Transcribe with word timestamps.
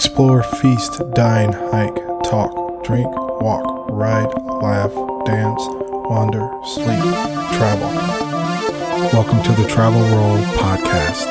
Explore, 0.00 0.42
feast, 0.42 1.02
dine, 1.12 1.52
hike, 1.52 1.94
talk, 2.24 2.82
drink, 2.82 3.06
walk, 3.42 3.90
ride, 3.90 4.32
laugh, 4.62 4.94
dance, 5.26 5.62
wander, 6.08 6.48
sleep, 6.64 7.02
travel. 7.52 7.86
Welcome 9.12 9.42
to 9.42 9.52
the 9.60 9.68
Travel 9.68 10.00
World 10.00 10.40
Podcast. 10.56 11.26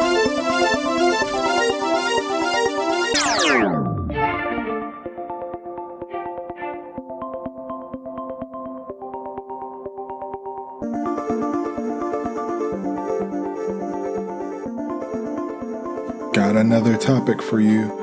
Got 16.34 16.56
another 16.56 16.98
topic 16.98 17.42
for 17.42 17.60
you. 17.60 17.99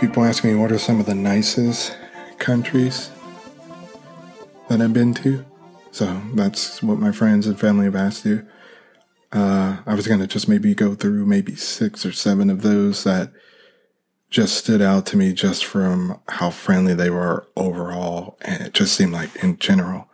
People 0.00 0.24
ask 0.24 0.44
me 0.44 0.54
what 0.54 0.70
are 0.72 0.78
some 0.78 1.00
of 1.00 1.06
the 1.06 1.14
nicest 1.14 1.96
countries 2.38 3.10
that 4.68 4.82
I've 4.82 4.92
been 4.92 5.14
to. 5.14 5.44
So 5.90 6.20
that's 6.34 6.82
what 6.82 6.98
my 6.98 7.12
friends 7.12 7.46
and 7.46 7.58
family 7.58 7.86
have 7.86 7.96
asked 7.96 8.26
you. 8.26 8.46
Uh, 9.32 9.78
I 9.86 9.94
was 9.94 10.06
going 10.06 10.20
to 10.20 10.26
just 10.26 10.48
maybe 10.48 10.74
go 10.74 10.94
through 10.94 11.24
maybe 11.24 11.56
six 11.56 12.04
or 12.04 12.12
seven 12.12 12.50
of 12.50 12.60
those 12.60 13.04
that 13.04 13.32
just 14.28 14.56
stood 14.58 14.82
out 14.82 15.06
to 15.06 15.16
me 15.16 15.32
just 15.32 15.64
from 15.64 16.20
how 16.28 16.50
friendly 16.50 16.92
they 16.92 17.08
were 17.08 17.46
overall. 17.56 18.36
And 18.42 18.66
it 18.66 18.74
just 18.74 18.94
seemed 18.94 19.14
like 19.14 19.34
in 19.36 19.58
general. 19.58 20.10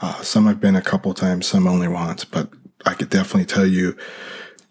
Uh, 0.00 0.22
some 0.22 0.48
I've 0.48 0.60
been 0.60 0.76
a 0.76 0.82
couple 0.82 1.14
times, 1.14 1.46
some 1.46 1.68
only 1.68 1.86
once, 1.86 2.24
but 2.24 2.50
I 2.84 2.94
could 2.94 3.10
definitely 3.10 3.46
tell 3.46 3.66
you, 3.66 3.96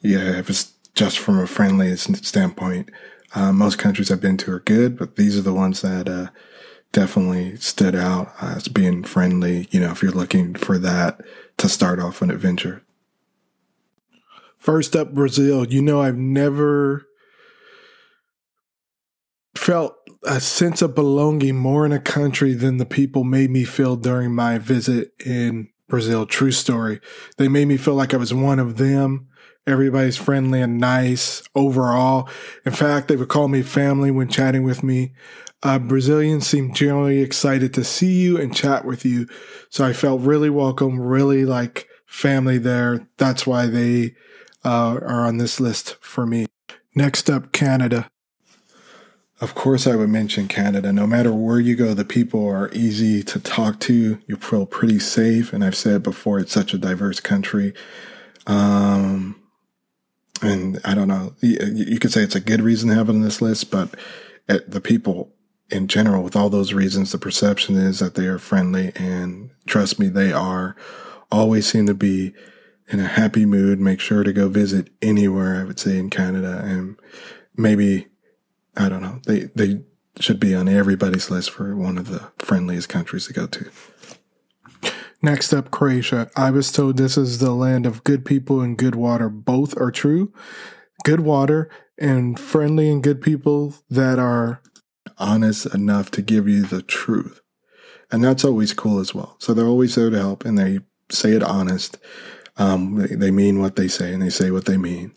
yeah, 0.02 0.38
if 0.38 0.49
it's 0.49 0.73
just 0.96 1.18
from 1.18 1.40
a 1.40 1.48
friendly 1.48 1.96
standpoint. 1.96 2.90
Uh, 3.36 3.52
most 3.52 3.78
countries 3.78 4.12
I've 4.12 4.22
been 4.22 4.38
to 4.38 4.52
are 4.52 4.60
good, 4.60 4.98
but 4.98 5.16
these 5.16 5.38
are 5.38 5.42
the 5.42 5.54
ones 5.54 5.82
that 5.82 6.10
uh, 6.10 6.30
definitely 6.91 7.58
stood 7.58 7.96
out 7.96 8.34
as 8.41 8.68
being 8.68 9.04
friendly. 9.04 9.68
You 9.71 9.80
know, 9.80 9.91
if 9.91 10.02
you're 10.02 10.12
looking 10.12 10.55
for 10.55 10.77
that 10.80 11.21
to 11.58 11.70
start 11.70 11.99
off 11.99 12.21
an 12.21 12.32
adventure. 12.32 12.84
First 14.58 14.96
up, 14.96 15.13
Brazil. 15.13 15.66
You 15.66 15.82
know, 15.82 16.02
I've 16.02 16.18
never 16.18 17.08
felt 19.55 19.96
a 20.24 20.41
sense 20.41 20.82
of 20.82 20.96
belonging 20.96 21.55
more 21.55 21.86
in 21.86 21.91
a 21.91 21.99
country 21.99 22.54
than 22.54 22.77
the 22.77 22.86
people 22.86 23.24
made 23.24 23.49
me 23.49 23.64
feel 23.64 23.96
during 23.96 24.36
my 24.36 24.58
visit 24.58 25.14
in 25.26 25.70
Brazil. 25.88 26.26
True 26.26 26.52
story. 26.52 26.99
They 27.38 27.48
made 27.48 27.68
me 27.68 27.77
feel 27.77 27.96
like 27.96 28.14
I 28.14 28.18
was 28.18 28.34
one 28.34 28.60
of 28.60 28.77
them. 28.77 29.27
Everybody's 29.68 30.18
friendly 30.18 30.62
and 30.62 30.79
nice 30.79 31.43
overall. 31.54 32.27
In 32.65 32.71
fact, 32.71 33.07
they 33.07 33.15
would 33.15 33.27
call 33.27 33.48
me 33.48 33.62
family 33.62 34.12
when 34.12 34.27
chatting 34.27 34.63
with 34.63 34.84
me. 34.84 35.13
Uh, 35.62 35.77
Brazilians 35.77 36.48
seem 36.48 36.74
generally 36.74 37.21
excited 37.21 37.74
to 37.74 37.84
see 37.84 38.21
you 38.21 38.40
and 38.40 38.55
chat 38.55 38.85
with 38.85 39.05
you. 39.05 39.27
So 39.70 39.85
I 39.85 39.93
felt 39.93 40.21
really 40.21 40.49
welcome, 40.49 40.99
really 40.99 41.46
like 41.46 41.87
family 42.05 42.57
there. 42.57 43.07
That's 43.18 43.46
why 43.46 43.68
they 43.68 44.15
uh, 44.63 44.99
are 45.02 45.26
on 45.26 45.37
this 45.37 45.60
list 45.60 45.98
for 46.02 46.26
me. 46.26 46.46
Next 46.96 47.30
up, 47.30 47.52
Canada. 47.52 48.10
Of 49.41 49.55
course, 49.55 49.87
I 49.87 49.96
would 49.96 50.10
mention 50.10 50.49
Canada. 50.49 50.91
No 50.91 51.07
matter 51.07 51.34
where 51.34 51.62
you 51.62 51.76
go, 51.76 51.93
the 51.93 52.04
people 52.04 52.46
are 52.46 52.70
easy 52.74 53.24
to 53.24 53.40
talk 53.40 53.80
to. 53.82 54.20
You 54.27 54.35
feel 54.35 54.65
pretty 54.65 54.99
safe. 54.99 55.54
And 55.54 55.63
I've 55.63 55.77
said 55.77 56.04
before, 56.04 56.40
it's 56.40 56.52
such 56.52 56.74
a 56.74 56.77
diverse 56.77 57.21
country. 57.21 57.74
Um, 58.48 59.38
and 60.41 60.79
I 60.85 60.95
don't 60.95 61.07
know, 61.07 61.34
you, 61.41 61.99
could 61.99 62.12
say 62.12 62.21
it's 62.21 62.35
a 62.35 62.40
good 62.40 62.62
reason 62.62 62.90
to 62.90 62.95
have 62.95 63.09
it 63.09 63.13
on 63.13 63.21
this 63.21 63.41
list, 63.41 63.71
but 63.71 63.95
the 64.47 64.81
people 64.81 65.34
in 65.69 65.88
general, 65.88 66.23
with 66.23 66.35
all 66.35 66.50
those 66.50 66.73
reasons, 66.73 67.12
the 67.12 67.18
perception 67.18 67.75
is 67.75 68.00
that 68.00 68.16
they 68.16 68.25
are 68.25 68.40
friendly 68.40 68.91
and 68.96 69.51
trust 69.68 70.00
me, 70.00 70.07
they 70.07 70.31
are 70.31 70.75
always 71.31 71.68
seem 71.68 71.86
to 71.86 71.94
be 71.94 72.34
in 72.88 73.00
a 73.00 73.08
happy 73.08 73.46
mood. 73.46 73.80
Make 73.80 74.00
sure 74.00 74.24
to 74.24 74.34
go 74.34 74.50
visit 74.50 74.90
anywhere, 75.02 75.62
I 75.62 75.64
would 75.64 75.80
say 75.80 75.97
in 75.97 76.09
Canada 76.09 76.62
and 76.64 76.97
maybe, 77.56 78.08
I 78.75 78.90
don't 78.90 79.03
know, 79.03 79.22
they, 79.28 79.50
they 79.56 79.81
should 80.19 80.40
be 80.40 80.56
on 80.56 80.68
everybody's 80.68 81.30
list 81.30 81.52
for 81.52 81.75
one 81.75 81.97
of 81.97 82.09
the 82.09 82.31
friendliest 82.40 82.90
countries 82.90 83.28
to 83.28 83.34
go 83.34 83.46
to. 83.46 83.69
Next 85.22 85.53
up, 85.53 85.69
Croatia. 85.69 86.30
I 86.35 86.50
was 86.50 86.72
told 86.72 86.96
this 86.96 87.18
is 87.18 87.40
the 87.40 87.52
land 87.52 87.85
of 87.85 88.03
good 88.06 88.24
people 88.24 88.62
and 88.62 88.78
good 88.78 88.96
water. 88.96 89.28
Both 89.28 89.80
are 89.80 89.91
true. 89.91 90.34
Good 91.03 91.19
water 91.19 91.69
and 91.97 92.40
friendly 92.40 92.90
and 92.90 93.03
good 93.03 93.22
people 93.22 93.75
that 93.90 94.18
are 94.18 94.62
honest 95.18 95.66
enough 95.74 96.09
to 96.12 96.22
give 96.22 96.47
you 96.47 96.63
the 96.63 96.81
truth. 96.81 97.41
And 98.12 98.24
that's 98.24 98.46
always 98.46 98.74
cool 98.74 99.00
as 99.00 99.13
well. 99.13 99.35
So 99.40 99.53
they're 99.53 99.66
always 99.68 99.96
there 99.96 100.09
to 100.09 100.18
help 100.18 100.46
and 100.46 100.58
they 100.58 100.79
say 101.12 101.34
it 101.34 101.44
honest. 101.44 101.97
Um, 102.59 102.96
they, 102.96 103.16
they 103.16 103.31
mean 103.31 103.59
what 103.59 103.75
they 103.75 103.88
say 103.88 104.14
and 104.14 104.22
they 104.22 104.30
say 104.30 104.52
what 104.52 104.66
they 104.66 104.78
mean 104.78 105.14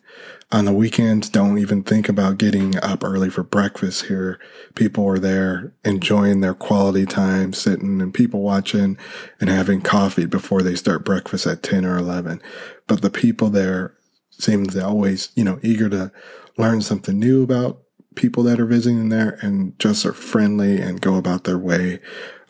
on 0.52 0.66
the 0.66 0.72
weekends, 0.72 1.30
don't 1.30 1.56
even 1.56 1.82
think 1.82 2.10
about 2.10 2.36
getting 2.36 2.78
up 2.84 3.02
early 3.02 3.30
for 3.30 3.42
breakfast 3.42 4.04
here. 4.06 4.38
People 4.74 5.08
are 5.08 5.18
there 5.18 5.72
enjoying 5.82 6.40
their 6.40 6.52
quality 6.52 7.06
time, 7.06 7.54
sitting 7.54 8.02
and 8.02 8.12
people 8.12 8.42
watching 8.42 8.98
and 9.40 9.48
having 9.48 9.80
coffee 9.80 10.26
before 10.26 10.60
they 10.62 10.74
start 10.74 11.06
breakfast 11.06 11.46
at 11.46 11.62
10 11.62 11.86
or 11.86 11.96
11. 11.96 12.42
But 12.86 13.00
the 13.00 13.10
people 13.10 13.48
there 13.48 13.94
seem 14.30 14.66
to 14.66 14.84
always, 14.84 15.30
you 15.34 15.42
know, 15.42 15.58
eager 15.62 15.88
to 15.88 16.12
learn 16.58 16.82
something 16.82 17.18
new 17.18 17.42
about 17.42 17.78
people 18.14 18.42
that 18.42 18.60
are 18.60 18.66
visiting 18.66 19.08
there 19.08 19.38
and 19.40 19.78
just 19.78 20.04
are 20.04 20.12
friendly 20.12 20.78
and 20.78 21.00
go 21.00 21.16
about 21.16 21.44
their 21.44 21.58
way. 21.58 21.98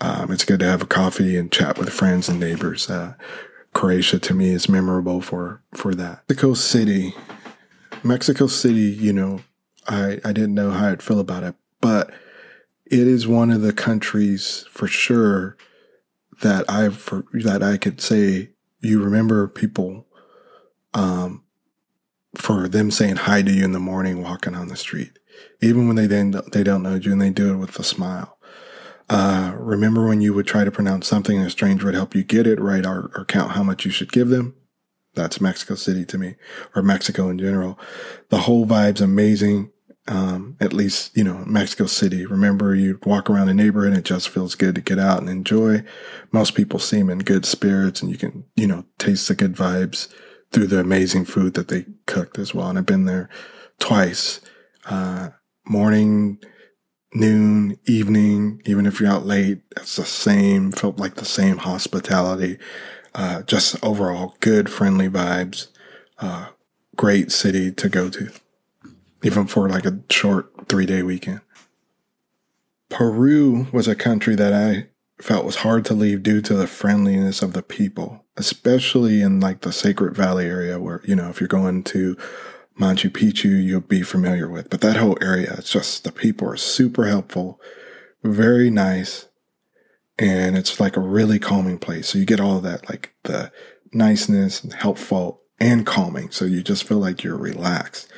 Um, 0.00 0.32
it's 0.32 0.44
good 0.44 0.58
to 0.58 0.66
have 0.66 0.82
a 0.82 0.86
coffee 0.86 1.36
and 1.36 1.52
chat 1.52 1.78
with 1.78 1.88
friends 1.90 2.28
and 2.28 2.40
neighbors. 2.40 2.90
Uh, 2.90 3.14
Croatia 3.74 4.18
to 4.18 4.34
me 4.34 4.50
is 4.50 4.68
memorable 4.68 5.20
for, 5.20 5.62
for 5.74 5.94
that. 5.94 6.22
Mexico 6.28 6.54
City 6.54 7.14
Mexico 8.04 8.46
City, 8.46 8.80
you 8.80 9.12
know, 9.12 9.40
I, 9.86 10.18
I 10.24 10.32
didn't 10.32 10.54
know 10.54 10.70
how 10.70 10.88
I'd 10.88 11.02
feel 11.02 11.20
about 11.20 11.44
it, 11.44 11.54
but 11.80 12.10
it 12.86 13.06
is 13.06 13.26
one 13.26 13.50
of 13.50 13.62
the 13.62 13.72
countries 13.72 14.66
for 14.70 14.86
sure 14.86 15.56
that 16.42 16.68
I 16.68 16.88
for 16.88 17.24
that 17.32 17.62
I 17.62 17.76
could 17.76 18.00
say 18.00 18.50
you 18.80 19.02
remember 19.02 19.46
people 19.46 20.06
um 20.92 21.44
for 22.36 22.68
them 22.68 22.90
saying 22.90 23.16
hi 23.16 23.42
to 23.42 23.52
you 23.52 23.64
in 23.64 23.72
the 23.72 23.78
morning 23.78 24.22
walking 24.22 24.56
on 24.56 24.68
the 24.68 24.76
street 24.76 25.18
even 25.60 25.86
when 25.86 25.96
they 25.96 26.06
then 26.06 26.34
they 26.52 26.64
don't 26.64 26.82
know 26.82 26.96
you 26.96 27.12
and 27.12 27.22
they 27.22 27.30
do 27.30 27.52
it 27.52 27.58
with 27.58 27.78
a 27.78 27.84
smile 27.84 28.38
uh, 29.08 29.54
remember 29.56 30.06
when 30.06 30.20
you 30.20 30.32
would 30.32 30.46
try 30.46 30.64
to 30.64 30.70
pronounce 30.70 31.06
something 31.06 31.36
and 31.36 31.46
a 31.46 31.50
stranger 31.50 31.86
would 31.86 31.94
help 31.94 32.14
you 32.14 32.22
get 32.22 32.46
it 32.46 32.60
right 32.60 32.86
or, 32.86 33.10
or 33.14 33.24
count 33.24 33.52
how 33.52 33.62
much 33.62 33.84
you 33.84 33.90
should 33.90 34.12
give 34.12 34.28
them 34.28 34.54
that's 35.14 35.40
Mexico 35.40 35.74
City 35.74 36.04
to 36.06 36.18
me, 36.18 36.36
or 36.74 36.82
Mexico 36.82 37.28
in 37.28 37.38
general. 37.38 37.78
The 38.30 38.38
whole 38.38 38.66
vibe's 38.66 39.00
amazing. 39.00 39.70
Um, 40.08 40.56
at 40.58 40.72
least, 40.72 41.16
you 41.16 41.22
know, 41.22 41.44
Mexico 41.46 41.86
City. 41.86 42.26
Remember, 42.26 42.74
you 42.74 42.98
walk 43.06 43.30
around 43.30 43.46
the 43.46 43.54
neighborhood 43.54 43.90
and 43.90 43.98
it 43.98 44.04
just 44.04 44.30
feels 44.30 44.56
good 44.56 44.74
to 44.74 44.80
get 44.80 44.98
out 44.98 45.20
and 45.20 45.30
enjoy. 45.30 45.84
Most 46.32 46.56
people 46.56 46.80
seem 46.80 47.08
in 47.08 47.20
good 47.20 47.46
spirits 47.46 48.02
and 48.02 48.10
you 48.10 48.18
can, 48.18 48.44
you 48.56 48.66
know, 48.66 48.84
taste 48.98 49.28
the 49.28 49.36
good 49.36 49.54
vibes 49.54 50.12
through 50.50 50.66
the 50.66 50.80
amazing 50.80 51.24
food 51.24 51.54
that 51.54 51.68
they 51.68 51.86
cooked 52.06 52.36
as 52.36 52.52
well. 52.52 52.68
And 52.68 52.78
I've 52.78 52.86
been 52.86 53.04
there 53.04 53.28
twice, 53.78 54.40
uh, 54.86 55.28
morning, 55.66 56.40
noon, 57.14 57.78
evening, 57.86 58.62
even 58.64 58.86
if 58.86 59.00
you're 59.00 59.10
out 59.10 59.26
late, 59.26 59.60
it's 59.76 59.96
the 59.96 60.04
same, 60.04 60.72
felt 60.72 60.98
like 60.98 61.16
the 61.16 61.24
same 61.24 61.58
hospitality 61.58 62.58
uh, 63.14 63.42
just 63.42 63.82
overall 63.84 64.36
good, 64.40 64.70
friendly 64.70 65.08
vibes. 65.08 65.68
Uh, 66.18 66.48
great 66.96 67.32
city 67.32 67.72
to 67.72 67.88
go 67.88 68.08
to, 68.08 68.30
even 69.22 69.46
for 69.46 69.68
like 69.68 69.84
a 69.84 69.98
short 70.10 70.68
three 70.68 70.86
day 70.86 71.02
weekend. 71.02 71.40
Peru 72.88 73.66
was 73.72 73.88
a 73.88 73.96
country 73.96 74.34
that 74.36 74.52
I 74.52 74.88
felt 75.20 75.44
was 75.44 75.56
hard 75.56 75.84
to 75.86 75.94
leave 75.94 76.22
due 76.22 76.40
to 76.42 76.54
the 76.54 76.66
friendliness 76.66 77.42
of 77.42 77.54
the 77.54 77.62
people, 77.62 78.24
especially 78.36 79.22
in 79.22 79.40
like 79.40 79.62
the 79.62 79.72
Sacred 79.72 80.14
Valley 80.14 80.46
area 80.46 80.78
where, 80.78 81.00
you 81.04 81.16
know, 81.16 81.28
if 81.28 81.40
you're 81.40 81.48
going 81.48 81.82
to 81.84 82.16
Machu 82.78 83.10
Picchu, 83.10 83.62
you'll 83.62 83.80
be 83.80 84.02
familiar 84.02 84.48
with. 84.48 84.70
But 84.70 84.80
that 84.80 84.96
whole 84.96 85.18
area, 85.20 85.54
it's 85.58 85.72
just 85.72 86.04
the 86.04 86.12
people 86.12 86.48
are 86.48 86.56
super 86.56 87.06
helpful, 87.06 87.60
very 88.22 88.70
nice, 88.70 89.28
and 90.18 90.56
it's 90.56 90.78
like 90.80 90.96
a 90.96 91.00
really 91.00 91.38
calming 91.38 91.78
place. 91.78 92.08
So 92.08 92.18
you 92.18 92.24
get 92.24 92.40
all 92.40 92.58
of 92.58 92.62
that, 92.62 92.88
like 92.88 93.14
the 93.24 93.52
niceness, 93.92 94.62
and 94.62 94.72
helpful, 94.72 95.42
and 95.60 95.86
calming. 95.86 96.30
So 96.30 96.44
you 96.44 96.62
just 96.62 96.84
feel 96.84 96.98
like 96.98 97.22
you're 97.22 97.36
relaxed. 97.36 98.08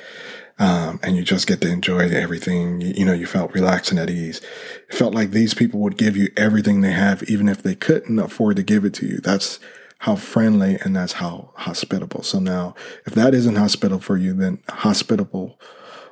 Um, 0.56 1.00
and 1.02 1.16
you 1.16 1.24
just 1.24 1.48
get 1.48 1.60
to 1.62 1.68
enjoy 1.68 2.08
everything. 2.10 2.80
You, 2.80 2.94
you, 2.98 3.04
know, 3.04 3.12
you 3.12 3.26
felt 3.26 3.54
relaxed 3.54 3.90
and 3.90 3.98
at 3.98 4.08
ease. 4.08 4.40
It 4.88 4.94
felt 4.94 5.12
like 5.12 5.32
these 5.32 5.52
people 5.52 5.80
would 5.80 5.96
give 5.96 6.16
you 6.16 6.28
everything 6.36 6.80
they 6.80 6.92
have, 6.92 7.24
even 7.24 7.48
if 7.48 7.60
they 7.60 7.74
couldn't 7.74 8.20
afford 8.20 8.54
to 8.56 8.62
give 8.62 8.84
it 8.84 8.94
to 8.94 9.06
you. 9.06 9.18
That's 9.18 9.58
how 9.98 10.16
friendly 10.16 10.78
and 10.82 10.94
that's 10.94 11.14
how 11.14 11.52
hospitable. 11.54 12.22
So 12.22 12.38
now, 12.38 12.74
if 13.06 13.14
that 13.14 13.34
isn't 13.34 13.56
hospitable 13.56 14.00
for 14.00 14.16
you, 14.16 14.34
then 14.34 14.62
hospitable 14.68 15.58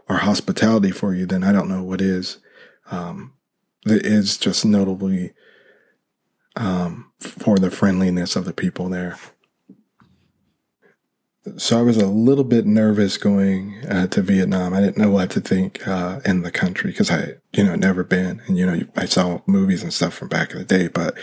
or 0.08 0.16
hospitality 0.16 0.90
for 0.90 1.14
you, 1.14 1.26
then 1.26 1.44
I 1.44 1.52
don't 1.52 1.68
know 1.68 1.82
what 1.82 2.00
is. 2.00 2.38
Um, 2.90 3.34
it 3.86 4.06
is 4.06 4.36
just 4.36 4.64
notably 4.64 5.32
um, 6.56 7.12
for 7.20 7.58
the 7.58 7.70
friendliness 7.70 8.36
of 8.36 8.44
the 8.44 8.52
people 8.52 8.88
there. 8.88 9.18
So 11.56 11.76
I 11.76 11.82
was 11.82 11.96
a 11.96 12.06
little 12.06 12.44
bit 12.44 12.66
nervous 12.66 13.16
going 13.16 13.84
uh, 13.88 14.06
to 14.08 14.22
Vietnam. 14.22 14.74
I 14.74 14.80
didn't 14.80 14.98
know 14.98 15.10
what 15.10 15.30
to 15.30 15.40
think 15.40 15.86
uh, 15.88 16.20
in 16.24 16.42
the 16.42 16.52
country 16.52 16.92
because 16.92 17.10
I, 17.10 17.34
you 17.52 17.64
know, 17.64 17.74
never 17.74 18.04
been, 18.04 18.40
and 18.46 18.56
you 18.56 18.64
know, 18.64 18.80
I 18.96 19.06
saw 19.06 19.40
movies 19.46 19.82
and 19.82 19.92
stuff 19.92 20.14
from 20.14 20.28
back 20.28 20.52
in 20.52 20.58
the 20.58 20.64
day, 20.64 20.86
but 20.86 21.18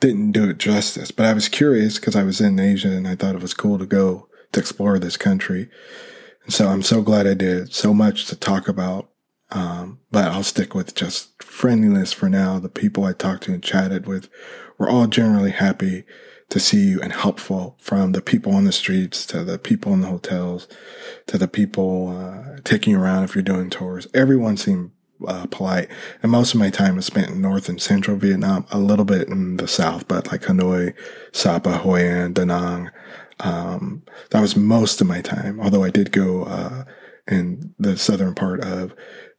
didn't 0.00 0.32
do 0.32 0.50
it 0.50 0.58
justice. 0.58 1.10
But 1.10 1.24
I 1.24 1.32
was 1.32 1.48
curious 1.48 1.98
because 1.98 2.14
I 2.14 2.24
was 2.24 2.42
in 2.42 2.60
Asia 2.60 2.88
and 2.90 3.08
I 3.08 3.16
thought 3.16 3.34
it 3.34 3.40
was 3.40 3.54
cool 3.54 3.78
to 3.78 3.86
go 3.86 4.28
to 4.52 4.60
explore 4.60 4.98
this 4.98 5.16
country. 5.16 5.70
And 6.44 6.52
so 6.52 6.68
I'm 6.68 6.82
so 6.82 7.00
glad 7.00 7.26
I 7.26 7.34
did. 7.34 7.72
So 7.72 7.94
much 7.94 8.26
to 8.26 8.36
talk 8.36 8.68
about, 8.68 9.08
um, 9.50 9.98
but 10.10 10.30
I'll 10.30 10.42
stick 10.42 10.74
with 10.74 10.94
just 10.94 11.42
friendliness 11.42 12.12
for 12.12 12.28
now. 12.28 12.58
The 12.58 12.68
people 12.68 13.04
I 13.04 13.14
talked 13.14 13.44
to 13.44 13.54
and 13.54 13.62
chatted 13.62 14.06
with 14.06 14.28
were 14.76 14.90
all 14.90 15.06
generally 15.06 15.52
happy 15.52 16.04
to 16.50 16.60
see 16.60 16.88
you 16.90 17.00
and 17.00 17.12
helpful 17.12 17.76
from 17.78 18.12
the 18.12 18.22
people 18.22 18.54
on 18.54 18.64
the 18.64 18.72
streets 18.72 19.26
to 19.26 19.44
the 19.44 19.58
people 19.58 19.92
in 19.92 20.02
the 20.02 20.08
hotels 20.08 20.68
to 21.26 21.38
the 21.38 21.48
people 21.48 22.08
uh, 22.08 22.58
taking 22.64 22.92
you 22.92 23.00
around 23.00 23.24
if 23.24 23.34
you're 23.34 23.42
doing 23.42 23.70
tours. 23.70 24.06
Everyone 24.14 24.56
seemed 24.56 24.90
uh, 25.26 25.46
polite. 25.46 25.88
And 26.22 26.32
most 26.32 26.54
of 26.54 26.60
my 26.60 26.70
time 26.70 26.96
was 26.96 27.06
spent 27.06 27.30
in 27.30 27.40
North 27.40 27.68
and 27.68 27.80
Central 27.80 28.16
Vietnam, 28.16 28.66
a 28.70 28.78
little 28.78 29.04
bit 29.04 29.28
in 29.28 29.56
the 29.56 29.68
South, 29.68 30.08
but 30.08 30.30
like 30.30 30.42
Hanoi, 30.42 30.94
Sapa, 31.32 31.78
Hoi 31.78 32.06
An, 32.06 32.32
Da 32.32 32.44
Nang. 32.44 32.90
Um, 33.40 34.02
that 34.30 34.40
was 34.40 34.56
most 34.56 35.00
of 35.00 35.06
my 35.06 35.20
time, 35.20 35.60
although 35.60 35.82
I 35.82 35.90
did 35.90 36.12
go 36.12 36.44
uh, 36.44 36.84
in 37.26 37.74
the 37.78 37.96
southern 37.96 38.34
part 38.34 38.60
of 38.62 38.94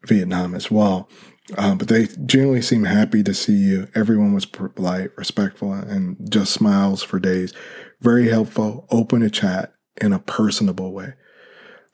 Vietnam 0.06 0.54
as 0.54 0.70
well. 0.70 1.10
Uh, 1.58 1.76
but 1.76 1.88
they 1.88 2.08
generally 2.26 2.62
seem 2.62 2.86
happy 2.86 3.22
to 3.22 3.34
see 3.34 3.54
you. 3.54 3.88
Everyone 3.94 4.34
was 4.34 4.46
polite, 4.46 5.12
respectful, 5.16 5.74
and 5.74 6.18
just 6.30 6.52
smiles 6.52 7.04
for 7.04 7.20
days. 7.20 7.54
Very 8.02 8.30
helpful, 8.30 8.88
open 8.90 9.22
to 9.22 9.30
chat 9.30 9.74
in 10.02 10.12
a 10.12 10.20
personable 10.20 10.92
way. 10.92 11.14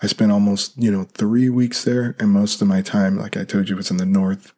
I 0.01 0.07
spent 0.07 0.31
almost, 0.31 0.81
you 0.81 0.89
know, 0.89 1.03
three 1.03 1.49
weeks 1.49 1.83
there, 1.83 2.15
and 2.19 2.29
most 2.29 2.61
of 2.61 2.67
my 2.67 2.81
time, 2.81 3.17
like 3.17 3.37
I 3.37 3.43
told 3.43 3.69
you, 3.69 3.75
was 3.75 3.91
in 3.91 3.97
the 3.97 4.05
north 4.05 4.53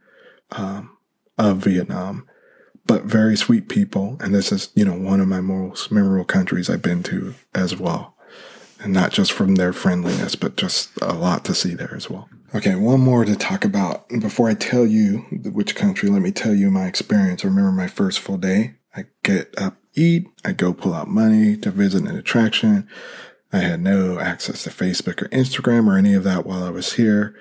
um, 0.51 0.95
of 1.37 1.57
Vietnam. 1.57 2.27
But 2.85 3.05
very 3.05 3.35
sweet 3.35 3.69
people, 3.69 4.17
and 4.19 4.35
this 4.35 4.51
is, 4.51 4.69
you 4.75 4.85
know, 4.85 4.93
one 4.93 5.21
of 5.21 5.27
my 5.27 5.41
most 5.41 5.91
memorable 5.91 6.25
countries 6.25 6.69
I've 6.69 6.81
been 6.81 7.01
to 7.03 7.33
as 7.55 7.77
well, 7.77 8.12
and 8.83 8.93
not 8.93 9.11
just 9.11 9.31
from 9.31 9.55
their 9.55 9.73
friendliness, 9.73 10.35
but 10.35 10.57
just 10.57 10.91
a 11.01 11.13
lot 11.13 11.45
to 11.45 11.55
see 11.55 11.73
there 11.73 11.95
as 11.95 12.09
well. 12.09 12.29
Okay, 12.53 12.75
one 12.75 12.99
more 12.99 13.25
to 13.25 13.35
talk 13.35 13.65
about. 13.65 14.07
Before 14.09 14.49
I 14.49 14.53
tell 14.53 14.85
you 14.85 15.19
which 15.43 15.75
country, 15.75 16.09
let 16.09 16.21
me 16.21 16.31
tell 16.31 16.53
you 16.53 16.69
my 16.69 16.85
experience. 16.85 17.43
Remember 17.43 17.71
my 17.71 17.87
first 17.87 18.19
full 18.19 18.37
day. 18.37 18.75
I 18.95 19.05
get 19.23 19.57
up, 19.59 19.77
eat, 19.95 20.27
I 20.45 20.51
go 20.51 20.73
pull 20.73 20.93
out 20.93 21.07
money 21.07 21.57
to 21.57 21.71
visit 21.71 22.03
an 22.03 22.15
attraction. 22.15 22.87
I 23.51 23.59
had 23.59 23.81
no 23.81 24.19
access 24.19 24.63
to 24.63 24.69
Facebook 24.69 25.21
or 25.21 25.29
Instagram 25.29 25.87
or 25.87 25.97
any 25.97 26.13
of 26.13 26.23
that 26.25 26.45
while 26.45 26.63
I 26.63 26.69
was 26.69 26.93
here. 26.93 27.35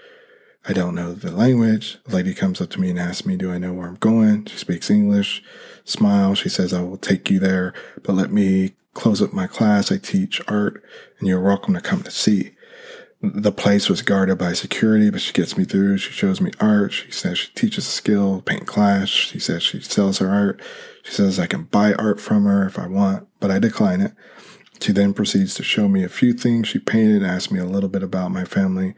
I 0.66 0.72
don't 0.72 0.94
know 0.94 1.12
the 1.12 1.32
language. 1.32 1.98
A 2.06 2.14
lady 2.14 2.34
comes 2.34 2.60
up 2.60 2.70
to 2.70 2.80
me 2.80 2.90
and 2.90 2.98
asks 2.98 3.26
me, 3.26 3.36
Do 3.36 3.50
I 3.50 3.58
know 3.58 3.72
where 3.72 3.88
I'm 3.88 3.96
going? 3.96 4.46
She 4.46 4.56
speaks 4.56 4.90
English. 4.90 5.42
smiles. 5.84 6.38
She 6.38 6.48
says, 6.48 6.72
I 6.72 6.82
will 6.82 6.96
take 6.96 7.28
you 7.28 7.38
there, 7.38 7.74
but 8.02 8.14
let 8.14 8.30
me 8.30 8.76
close 8.94 9.22
up 9.22 9.32
my 9.32 9.46
class. 9.46 9.90
I 9.90 9.98
teach 9.98 10.40
art 10.48 10.82
and 11.18 11.28
you're 11.28 11.40
welcome 11.40 11.74
to 11.74 11.80
come 11.80 12.02
to 12.02 12.10
see 12.10 12.52
the 13.22 13.52
place 13.52 13.88
was 13.88 14.02
guarded 14.02 14.36
by 14.36 14.52
security, 14.52 15.08
but 15.08 15.20
she 15.20 15.32
gets 15.32 15.56
me 15.56 15.64
through. 15.64 15.98
She 15.98 16.12
shows 16.12 16.40
me 16.40 16.50
art. 16.58 16.92
She 16.92 17.12
says 17.12 17.38
she 17.38 17.52
teaches 17.52 17.86
a 17.86 17.90
skill, 17.90 18.42
paint 18.42 18.66
class. 18.66 19.08
She 19.08 19.38
says 19.38 19.62
she 19.62 19.80
sells 19.80 20.18
her 20.18 20.28
art. 20.28 20.60
She 21.04 21.12
says 21.12 21.38
I 21.38 21.46
can 21.46 21.64
buy 21.64 21.94
art 21.94 22.20
from 22.20 22.44
her 22.44 22.66
if 22.66 22.78
I 22.78 22.88
want, 22.88 23.28
but 23.38 23.50
I 23.50 23.60
decline 23.60 24.00
it. 24.00 24.12
She 24.80 24.90
then 24.90 25.14
proceeds 25.14 25.54
to 25.54 25.62
show 25.62 25.86
me 25.86 26.02
a 26.02 26.08
few 26.08 26.32
things 26.32 26.66
she 26.66 26.80
painted, 26.80 27.22
asked 27.22 27.52
me 27.52 27.60
a 27.60 27.64
little 27.64 27.88
bit 27.88 28.02
about 28.02 28.32
my 28.32 28.44
family, 28.44 28.94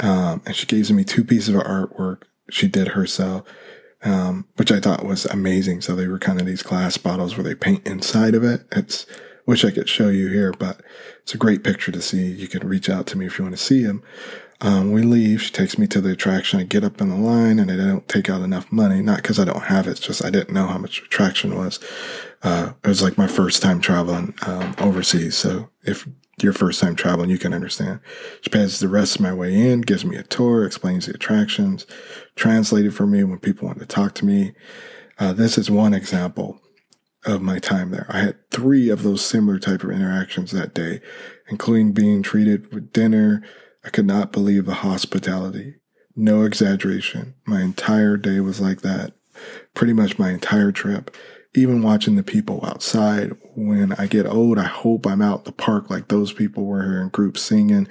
um, 0.00 0.40
and 0.46 0.56
she 0.56 0.64
gives 0.64 0.90
me 0.90 1.04
two 1.04 1.22
pieces 1.24 1.54
of 1.54 1.62
artwork 1.62 2.22
she 2.50 2.66
did 2.66 2.88
herself, 2.88 3.46
um, 4.02 4.46
which 4.56 4.72
I 4.72 4.80
thought 4.80 5.04
was 5.04 5.26
amazing. 5.26 5.80
So 5.80 5.94
they 5.94 6.08
were 6.08 6.18
kind 6.18 6.40
of 6.40 6.46
these 6.46 6.62
glass 6.62 6.96
bottles 6.96 7.36
where 7.36 7.44
they 7.44 7.54
paint 7.54 7.86
inside 7.86 8.34
of 8.34 8.44
it. 8.44 8.64
It's 8.72 9.06
Wish 9.50 9.64
I 9.64 9.72
could 9.72 9.88
show 9.88 10.10
you 10.10 10.28
here, 10.28 10.52
but 10.52 10.80
it's 11.22 11.34
a 11.34 11.36
great 11.36 11.64
picture 11.64 11.90
to 11.90 12.00
see. 12.00 12.24
You 12.24 12.46
can 12.46 12.68
reach 12.68 12.88
out 12.88 13.08
to 13.08 13.18
me 13.18 13.26
if 13.26 13.36
you 13.36 13.44
want 13.44 13.56
to 13.56 13.60
see 13.60 13.82
him. 13.82 14.00
Um, 14.60 14.92
we 14.92 15.02
leave. 15.02 15.42
She 15.42 15.50
takes 15.50 15.76
me 15.76 15.88
to 15.88 16.00
the 16.00 16.12
attraction. 16.12 16.60
I 16.60 16.62
get 16.62 16.84
up 16.84 17.00
in 17.00 17.08
the 17.08 17.16
line 17.16 17.58
and 17.58 17.68
I 17.68 17.76
don't 17.76 18.06
take 18.06 18.30
out 18.30 18.42
enough 18.42 18.70
money. 18.70 19.02
Not 19.02 19.16
because 19.16 19.40
I 19.40 19.44
don't 19.44 19.64
have 19.64 19.88
it. 19.88 19.90
It's 19.90 20.00
just 20.00 20.24
I 20.24 20.30
didn't 20.30 20.54
know 20.54 20.68
how 20.68 20.78
much 20.78 21.02
attraction 21.02 21.56
was. 21.56 21.80
Uh, 22.42 22.72
it 22.82 22.88
was 22.88 23.02
like 23.02 23.18
my 23.18 23.26
first 23.26 23.62
time 23.62 23.80
traveling 23.80 24.34
um, 24.46 24.74
overseas. 24.78 25.36
So 25.36 25.68
if 25.82 26.08
your 26.42 26.52
first 26.52 26.80
time 26.80 26.96
traveling, 26.96 27.30
you 27.30 27.38
can 27.38 27.52
understand. 27.52 28.00
She 28.40 28.50
pays 28.50 28.78
the 28.78 28.88
rest 28.88 29.16
of 29.16 29.20
my 29.20 29.32
way 29.32 29.54
in, 29.54 29.82
gives 29.82 30.04
me 30.04 30.16
a 30.16 30.22
tour, 30.22 30.64
explains 30.64 31.06
the 31.06 31.14
attractions, 31.14 31.86
translated 32.36 32.94
for 32.94 33.06
me 33.06 33.24
when 33.24 33.38
people 33.38 33.66
want 33.66 33.78
to 33.80 33.86
talk 33.86 34.14
to 34.16 34.24
me. 34.24 34.52
Uh, 35.18 35.32
this 35.32 35.58
is 35.58 35.70
one 35.70 35.92
example 35.92 36.60
of 37.26 37.42
my 37.42 37.58
time 37.58 37.90
there. 37.90 38.06
I 38.08 38.20
had 38.20 38.50
three 38.50 38.88
of 38.88 39.02
those 39.02 39.24
similar 39.24 39.58
type 39.58 39.84
of 39.84 39.90
interactions 39.90 40.52
that 40.52 40.74
day, 40.74 41.00
including 41.48 41.92
being 41.92 42.22
treated 42.22 42.72
with 42.72 42.92
dinner. 42.92 43.42
I 43.84 43.90
could 43.90 44.06
not 44.06 44.32
believe 44.32 44.64
the 44.64 44.74
hospitality. 44.74 45.76
No 46.16 46.44
exaggeration. 46.44 47.34
My 47.46 47.60
entire 47.60 48.16
day 48.16 48.40
was 48.40 48.60
like 48.60 48.80
that. 48.80 49.12
Pretty 49.74 49.92
much 49.92 50.18
my 50.18 50.30
entire 50.30 50.72
trip. 50.72 51.14
Even 51.54 51.82
watching 51.82 52.16
the 52.16 52.22
people 52.22 52.64
outside. 52.64 53.32
When 53.56 53.92
I 53.94 54.06
get 54.06 54.26
old, 54.26 54.58
I 54.58 54.64
hope 54.64 55.06
I'm 55.06 55.22
out 55.22 55.44
the 55.44 55.52
park 55.52 55.90
like 55.90 56.08
those 56.08 56.32
people 56.32 56.64
were 56.64 56.82
here 56.82 57.02
in 57.02 57.08
groups 57.08 57.42
singing, 57.42 57.88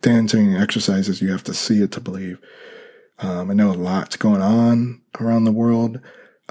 dancing, 0.00 0.54
exercises. 0.54 1.20
You 1.20 1.32
have 1.32 1.44
to 1.44 1.54
see 1.54 1.82
it 1.82 1.92
to 1.92 2.00
believe. 2.00 2.38
Um, 3.18 3.50
I 3.50 3.54
know 3.54 3.70
a 3.70 3.74
lot's 3.74 4.16
going 4.16 4.42
on 4.42 5.02
around 5.18 5.44
the 5.44 5.52
world. 5.52 6.00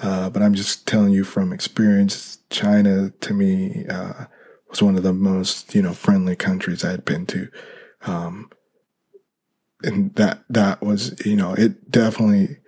Uh, 0.01 0.29
but 0.29 0.41
I'm 0.41 0.53
just 0.53 0.87
telling 0.87 1.11
you 1.11 1.23
from 1.23 1.51
experience, 1.51 2.39
China 2.49 3.11
to 3.19 3.33
me 3.33 3.85
uh, 3.89 4.25
was 4.69 4.81
one 4.81 4.95
of 4.95 5.03
the 5.03 5.13
most 5.13 5.75
you 5.75 5.81
know 5.81 5.93
friendly 5.93 6.35
countries 6.37 6.85
I 6.85 6.91
had 6.91 7.03
been 7.03 7.25
to, 7.27 7.49
um, 8.05 8.49
and 9.83 10.15
that 10.15 10.43
that 10.49 10.81
was 10.81 11.19
you 11.25 11.35
know 11.35 11.53
it 11.53 11.91
definitely 11.91 12.59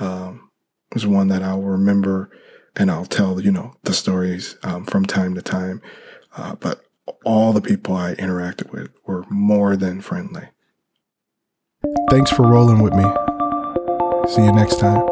um, 0.00 0.50
was 0.94 1.06
one 1.06 1.28
that 1.28 1.42
I'll 1.42 1.60
remember, 1.60 2.30
and 2.78 2.90
I'll 2.90 3.04
tell, 3.04 3.40
you 3.40 3.50
know, 3.50 3.74
the 3.82 3.92
stories 3.92 4.56
um, 4.62 4.84
from 4.84 5.04
time 5.04 5.34
to 5.34 5.42
time. 5.42 5.82
Uh, 6.36 6.54
but 6.54 6.84
all 7.24 7.52
the 7.52 7.60
people 7.60 7.96
I 7.96 8.14
interacted 8.14 8.70
with 8.70 8.90
were 9.06 9.24
more 9.28 9.76
than 9.76 10.00
friendly. 10.00 10.48
Thanks 12.10 12.30
for 12.30 12.46
rolling 12.46 12.80
with 12.80 12.94
me. 12.94 13.04
See 14.28 14.44
you 14.44 14.52
next 14.52 14.78
time. 14.78 15.06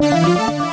Thank 0.00 0.60
you. 0.60 0.65